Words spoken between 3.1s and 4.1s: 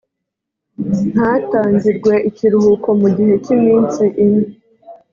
gihe cy’iminsi